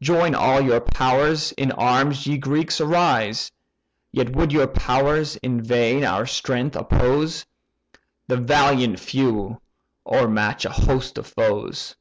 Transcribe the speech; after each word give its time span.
Join 0.00 0.34
all 0.34 0.62
your 0.62 0.80
powers? 0.80 1.52
in 1.52 1.70
arms, 1.70 2.26
ye 2.26 2.38
Greeks, 2.38 2.80
arise! 2.80 3.52
Yet 4.12 4.34
would 4.34 4.50
your 4.50 4.66
powers 4.66 5.36
in 5.36 5.62
vain 5.62 6.04
our 6.06 6.24
strength 6.24 6.74
oppose. 6.74 7.44
The 8.26 8.38
valiant 8.38 8.98
few 8.98 9.60
o'ermatch 10.06 10.64
a 10.64 10.70
host 10.70 11.18
of 11.18 11.26
foes. 11.26 11.96